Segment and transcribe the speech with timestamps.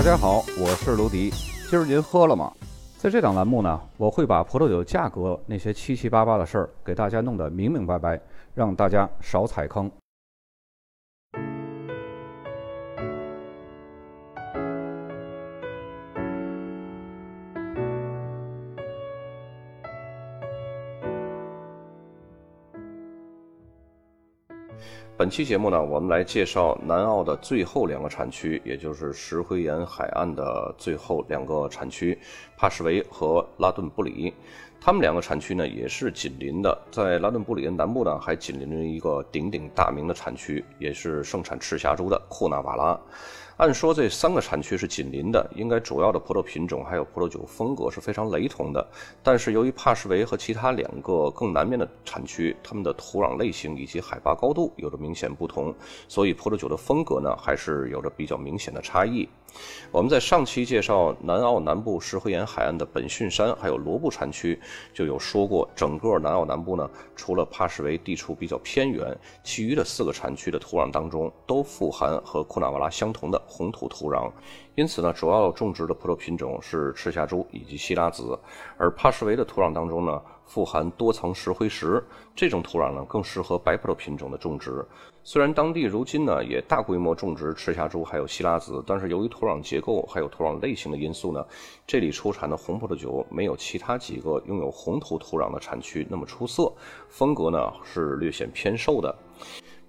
[0.00, 1.28] 大家好，我是卢迪。
[1.68, 2.50] 今儿您喝了吗？
[2.96, 8.18] 在这档栏目呢，我会把葡萄酒价格那些七七八八的事儿给大家弄得明明白白，
[8.54, 9.90] 让大家少踩坑。
[25.16, 32.18] 本期节目呢，我们来介绍南澳的最后两个产区，也就是石灰岩海岸的最后两个产区——
[32.56, 34.32] 帕什维和拉顿布里。
[34.80, 36.78] 他们两个产区呢，也是紧邻的。
[36.90, 42.98] 在拉顿布里的南部呢，还紧邻着一个鼎鼎大名的产区，也是盛产赤霞珠的库纳瓦拉。
[43.60, 48.88] 按说这三个产区是紧邻的，应该主要的葡萄品种还有葡萄酒风格是非常雷同的。
[49.22, 55.74] 但是由于帕什维和其他两个更南面的产区，它们的土壤类型以及海拔高度有着明显不同，
[56.08, 59.28] 所以葡萄酒的风格呢还是有着比较明显的差异。
[59.90, 64.58] 我们在上期介绍南澳南部石灰岩海岸的本逊山还有罗布产区，
[64.94, 73.42] 就有说过，整个南澳南部呢，除了帕什维地处比较偏远，其余的四个产区的土壤当中都富含和库纳瓦拉相同的。
[73.50, 74.30] 红土土壤，
[74.76, 78.38] 因此呢，主要种植的葡萄品种是赤霞珠以及希拉子，
[78.78, 82.02] 而帕什维的土壤当中呢，富含多层石灰石，
[82.36, 84.86] 这种土壤呢更适合白葡萄品种的种植。
[85.22, 91.44] 虽然当地如今呢也大规模种植赤霞珠还有希拉子，但是由于土壤结构还有土壤类型的因素呢，
[91.86, 96.72] 这里出产的红葡萄酒没有其他几个拥有红土土壤的产区那么出色，
[97.08, 99.14] 风格呢是略显偏瘦的。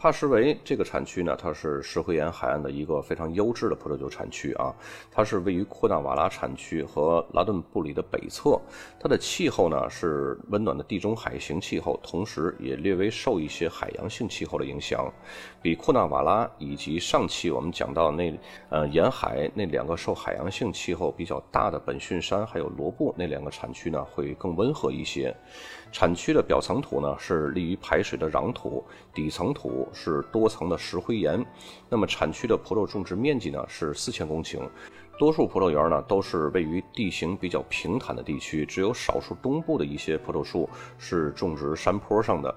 [0.00, 4.72] 帕什维这个产区呢，它是石灰岩海岸的一个非常优质的葡萄酒产区啊。
[5.10, 8.60] 它是位于库纳瓦拉产区和拉顿布里的北侧，
[9.00, 15.12] 它的气候呢是温暖的地中海型气候，同时也略微受一些海洋性气候的影响，
[15.60, 18.38] 比库纳瓦拉以及上期我们讲到那
[18.68, 25.34] 呃沿海那两个受海洋性气候比较大的本逊山还有罗布那两个产区呢会更温和一些。
[25.90, 28.84] 产区的表层土呢是利于排水的壤土，
[29.14, 31.44] 底层土是多层的石灰岩。
[31.88, 34.60] 那么产区的葡萄种植面积呢是四千公顷，
[35.18, 40.68] 多数葡萄园呢都是位于地形比较平坦的地区，只有少数东部的一些葡萄树
[40.98, 42.54] 是种植山坡上的。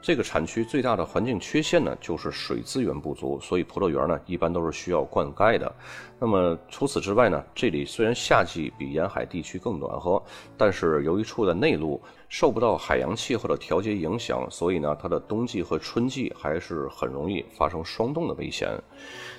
[0.00, 5.74] 这个产区最大的环境缺陷呢，就是水资源不足，所以葡萄园呢一般都是需要灌溉的。
[6.20, 10.22] 那么除此之外呢，这里虽然夏季比沿海地区更暖和，
[10.56, 18.68] 但是由于处在内陆，受不到海洋气候的调节影响，所以呢，它的冬季和春季还是很容易发生霜冻的危险。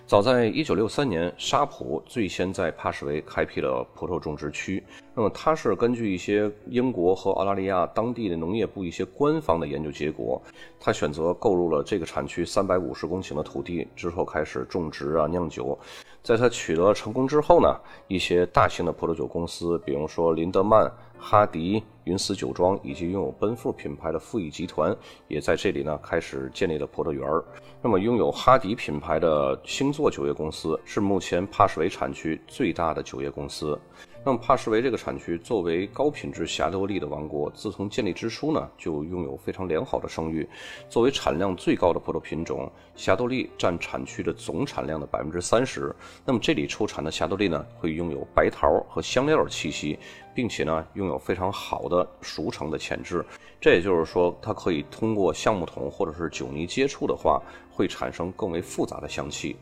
[0.08, 4.84] 早在1963年，沙普最先在帕什维开辟了葡萄种植区。
[5.14, 10.42] 那么，它是根据一些英国和澳大利亚当地的农业部一些官方的研究结果，
[10.80, 15.78] 他选择购入了这个产区350公顷的土地之后，开始种植啊酿酒。
[16.24, 20.92] 在他取得成功之后呢，一些大型的葡萄酒公司，比如说林德曼。
[21.20, 24.96] 哈迪、云丝酒庄以及拥有奔富品牌的富益集团，
[25.28, 27.44] 也在这里呢开始建立了葡萄园儿。
[27.82, 33.78] 那么，拥有哈迪品牌的星座酒业公司是目前帕什维产区最大的酒业公司。
[34.26, 40.48] 那么帕什维这个产区作为高品质霞多丽的王国，自从建立之初呢，就拥有非常良好的声誉。
[40.90, 45.96] 作为产量最高的葡萄品种，霞多丽占产区的总产量的百分之三十。
[46.26, 49.98] 那么这里出产的霞多丽呢，会拥有白桃和香料的气息，
[50.36, 53.26] 并且呢，拥有非常好的熟成的潜质。
[53.62, 57.42] 这也就是说，它可以通过橡木桶或者是酒泥接触的话，
[57.72, 59.56] 会产生更为复杂的香气。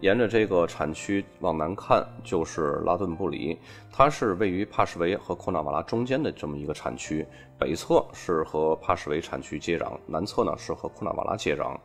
[0.00, 3.58] 沿着这个产区往南看，就是拉顿布里，
[3.92, 7.26] 它是位于帕什维和库纳瓦拉中间的这么一个产区，
[7.58, 11.76] 北侧是和帕什维产区接壤，南侧呢是和库纳瓦拉接壤。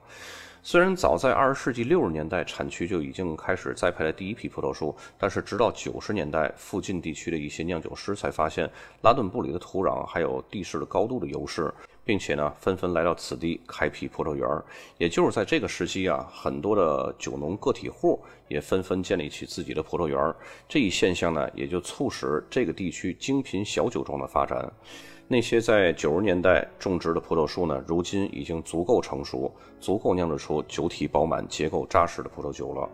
[0.61, 8.69] 虽然早在二十世纪六十年代，产区就已经开始栽培了第一批葡萄树，但是直到九十年代，附近地区的一些酿酒师才发现
[9.01, 11.73] 拉顿布里的土壤还有地势的高度的优势，
[12.05, 14.47] 并且呢，纷纷来到此地开辟葡萄园。
[14.97, 20.35] 也就是在这个时期啊，很多的酒农个体户也纷纷建立起自己的葡萄园。
[20.67, 24.71] 这一现象呢，也就促使这个地区精品小酒庄的发展。
[25.27, 32.89] 那些在九十年代种植的葡萄树呢，如今已经足够成熟，足够酿制出酒体饱满、结构扎实的葡萄酒了。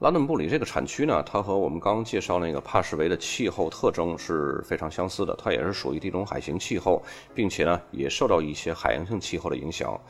[0.00, 7.02] 拉顿布里这个产区呢，它和我们刚刚介绍那个帕什维的气候特征是非常相似的，它也是属于地中海型气候，
[7.34, 10.00] 并且呢，也受到一些海洋性气候的影响。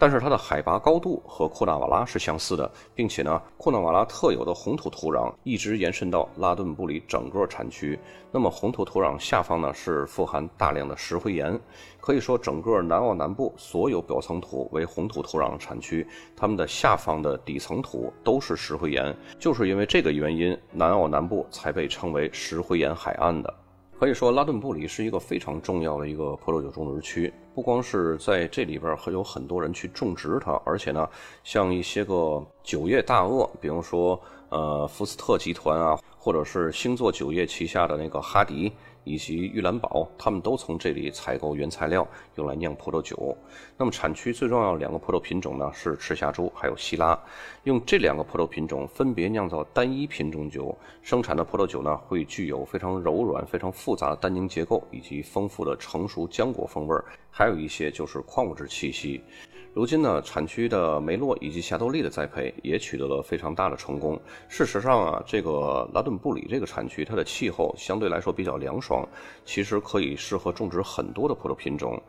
[0.00, 7.98] 但是它的海拔高度和库纳瓦拉是相似的，并且呢，库纳瓦拉特有的红土土壤一直延伸到拉顿布里整个产区。
[8.32, 11.60] 那么红土土壤下方呢是富含大量的石灰岩，
[12.00, 19.14] 可以说整个南澳南部所有表层土为红土土壤产区，它们的下方的底层土都是石灰岩。
[19.38, 23.54] 就是因为这个原因，南澳南部才被称为石灰岩海岸的。
[24.00, 27.30] 可以说，拉顿布里是一个非常重要的一个葡萄酒种植区。
[27.54, 31.06] 不光是在这里边会有很多人去种植它，而且呢，
[31.44, 34.18] 像一些个酒业大鳄，比如说
[34.48, 38.72] 呃福斯特集团啊，或者是星座酒业旗下的那个哈迪。
[39.04, 42.06] 以及玉兰堡，他们都从这里采购原材料，
[42.36, 43.36] 用来酿葡萄酒。
[43.76, 47.18] 那么产区最重要的两个葡萄品种呢，是赤霞珠还有希拉。
[47.64, 59.22] 用这两个葡萄品种分别酿造单一品种酒，生产的葡萄酒呢，会具有非常柔软、非常复杂的单宁结构，以及丰富的成熟浆果风味儿，还有一些就是矿物质气息。
[59.72, 64.20] 如今呢，产区的梅洛以及霞多丽的栽培也取得了非常大的成功。
[64.48, 69.08] 事实上啊，这个拉顿布里这个产区，它的气候相对来说比较凉爽，
[69.44, 72.02] 其实可以适合种植很多的葡萄品种。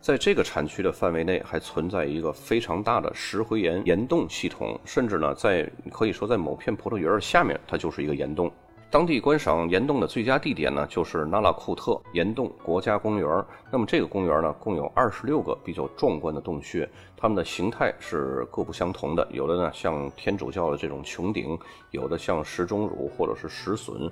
[0.00, 8.50] 在这个产区的范围内，还存在一个非常大的石灰岩岩洞系统，甚至呢，在可以说在某片葡萄园下面，它就是一个岩洞。
[8.94, 13.44] 当地观赏岩洞的最佳地点呢，就是纳拉库特岩洞国家公园。
[13.68, 19.26] 那么这个公园呢，共有二十六个比较壮观的洞穴，它们的形态是各不相同的。
[19.32, 21.58] 有的呢像天主教的这种穹顶，
[21.90, 24.08] 有的像石钟乳或者是石笋。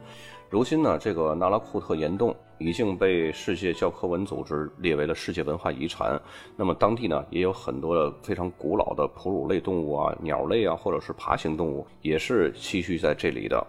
[0.50, 6.20] 如今呢，这个纳拉库特岩洞已经被世界教科文组织列为了世界文化遗产。
[6.56, 13.64] 那么当地呢，也有很多的非常古老的哺乳类动物啊、鸟类啊，或者是爬行动物，也是栖息在这里的。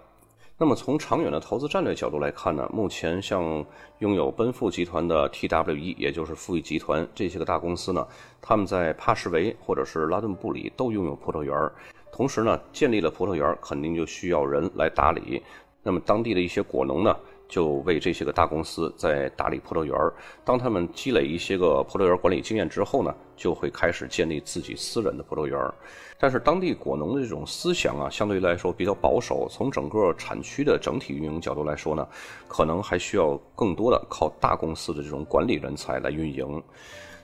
[0.64, 3.66] 那么从长远的投资战略角度来看呢，目前像
[4.00, 8.08] 拥有奔富集团的 TWE，也就是富裕集团这些个大公司呢，
[8.42, 11.74] 他们在帕什维或者是拉顿布里都拥有葡萄园儿，
[12.14, 15.44] 同时呢，建立了葡萄园儿肯定就需要人来打理，
[15.84, 17.14] 那么当地的一些果农呢。
[17.54, 20.12] 就为这些个大公司在打理葡萄园儿。
[20.44, 25.72] 当他们积累一些个葡萄园管理经验之后呢，就会开始建立自己私人的葡萄园儿。
[26.18, 29.48] 但是当地果农的这种思想啊，相对来说比较保守。
[29.52, 32.08] 从整个产区的整体运营角度来说呢，
[32.48, 36.64] 可能还需要更多的靠大公司的这种管理人才来运营。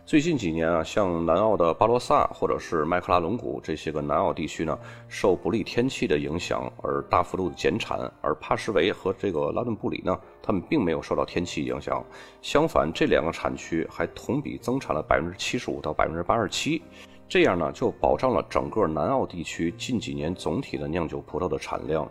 [0.10, 4.76] 最近几年啊，像南澳的巴罗萨或者是麦克拉龙谷这些个南澳地区呢，
[5.08, 12.04] 受不利天气的影响而大幅度的减产，而帕什维和这个拉顿布里呢，他们并没有受到天气影响，
[12.42, 16.82] 相反，这两个产区还同比增产了百分之七十五到百分之八十七，
[17.28, 22.10] 这样呢，就保障了整个南澳地区近几年总体的酿酒葡萄的产量。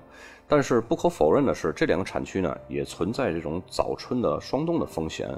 [0.50, 5.28] 但是不可否认的是，这两个产区呢，也存在这种早春的霜冻的风险。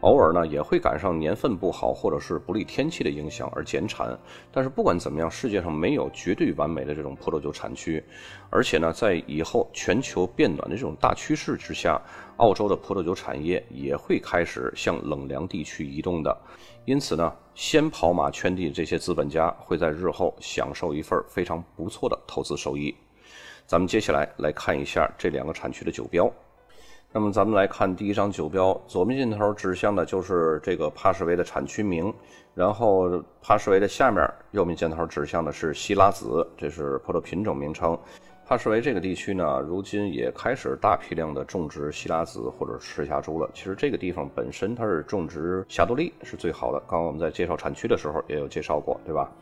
[0.00, 4.16] 偶尔呢也会赶上年份不好或者是不利天气的影响而减产，
[4.52, 8.02] 但是不管怎么样，世界上没有绝对完美的这种葡萄酒产区，
[8.50, 12.00] 而且呢，在以后全球变暖的这种大趋势之下，
[12.36, 16.36] 澳洲的葡萄酒产业也会开始向冷凉地区移动的，
[16.84, 22.94] 因此呢，先跑马圈地这些资本家会在日后享受一份非常不错的投资收益。
[23.66, 26.30] 咱们接下来来看一下这两个产区的酒标。
[27.16, 32.12] 那么咱们来看第一张酒标，左面箭头指向的就是这个帕什维的产区名，
[32.54, 33.08] 然后
[33.40, 37.98] 帕什维的下面右面箭头指向的是希拉子，这是葡萄品种名称。
[38.46, 43.48] 帕什维这个地区呢，如今也开始大批量的种植希拉子或者赤霞珠了。
[43.54, 49.32] 其实这个地方本身它是种植霞多丽是最好的，刚刚我们在介绍产区的时候也有介绍过，对吧？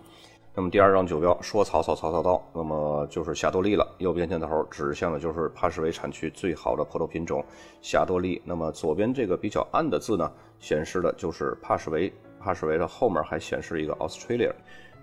[0.57, 3.85] 那么第二张酒标说曹操，曹操到，那么就是霞多丽了。
[3.99, 7.45] 右边箭头指向的就是帕什维产区最好的葡萄品种
[7.83, 8.41] 霞多丽。
[8.45, 10.31] 那么左边这个比较暗的字呢，
[10.61, 12.13] 显示的就是帕什维。
[12.39, 14.53] 帕什维的后面还显示一个 Australia。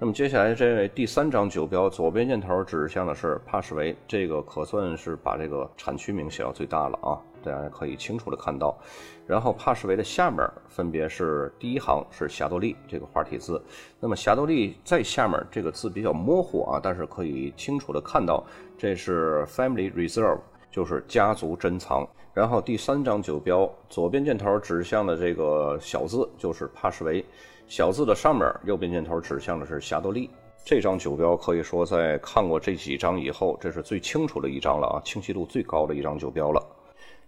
[0.04, 7.22] 那么接下来这位第三张酒标，左边箭头指向的是帕什维，这个可算是把这个产区名写到最大了啊。
[7.44, 8.76] 大家可以清楚的看到，
[9.28, 13.64] 然后帕什维的下面分别是第一行是霞多丽这个花体字，
[14.00, 18.44] 那么霞多丽在下面这个字比较模糊啊，但是可以清楚的看到
[18.80, 20.40] 这是 Family Reserve，
[20.72, 22.10] 就是家族珍藏。
[22.34, 27.24] 然后第三张酒标左边箭头指向的这个小字就是帕什维，
[27.68, 30.30] 小字的上面右边箭头指向的是霞多丽。
[30.64, 36.66] 这张酒标可以说在看过这几张以后，这是最清楚的一张了啊，清晰度最高的一张酒标了。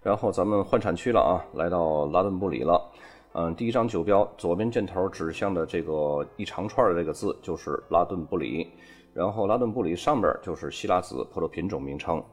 [0.02, 2.92] 然后咱们换产区了啊，来到拉顿布里了。
[3.34, 8.70] 嗯，第一张酒标左边箭头指向的这个一长串的这个字就是拉顿布里，
[9.14, 12.24] 然后拉顿布里上边就是希拉子葡萄品种名称。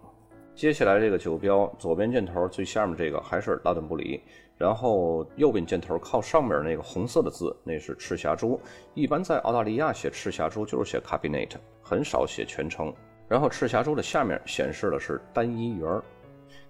[0.61, 4.21] 接下来这个酒标左边箭头最下面这个还是拉顿布里，
[4.59, 8.61] 然后右边箭头靠上面那个红色的字那是赤霞珠。
[8.93, 11.49] 一般在澳大利亚写赤霞珠就是写 cabinet，
[11.81, 12.93] 很少写全称。
[13.27, 16.03] 然后赤霞珠的下面显示的是单一园。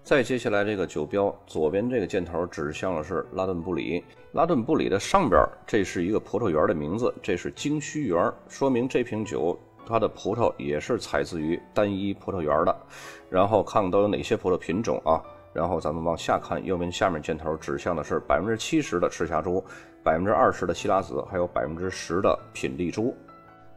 [0.05, 4.05] 再接下来这个酒标左边这个箭头指向的是拉顿布里，
[4.35, 9.59] 拉顿布里的上边这是一个葡萄园的名字，这是京须园，说明这瓶酒。
[9.91, 12.75] 它的葡萄也是采自于单一葡萄园的，
[13.29, 15.21] 然后看看都有哪些葡萄品种啊？
[15.53, 19.63] 然后咱们往下看，右边下面箭头指向的是百分之七十的赤霞珠，
[20.05, 23.13] 百分之二十的希拉子，还有百分之十的品丽珠。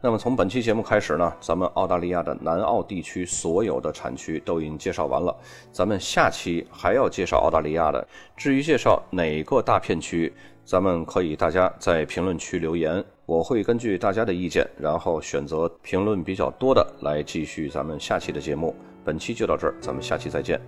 [0.00, 5.36] 那么从本期节目开始呢，咱们澳大利亚的南澳地区所有的产区都已经介绍完了，
[5.72, 8.06] 咱们下期还要介绍澳大利亚的。
[8.36, 10.32] 至于介绍哪个大片区？
[10.66, 18.74] 咱们可以大家在评论区留言，我会根据大家的意见，然后选择评论比较多的来继续咱们下期的节目。
[19.04, 20.60] 本期就到这儿，咱们下期再见。